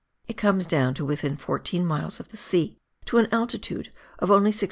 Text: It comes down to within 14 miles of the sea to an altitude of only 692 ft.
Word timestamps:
It 0.27 0.33
comes 0.35 0.65
down 0.65 0.95
to 0.95 1.05
within 1.05 1.37
14 1.37 1.85
miles 1.85 2.19
of 2.19 2.29
the 2.29 2.35
sea 2.37 2.75
to 3.05 3.19
an 3.19 3.27
altitude 3.31 3.93
of 4.17 4.31
only 4.31 4.51
692 4.51 4.53
ft. 4.53 4.59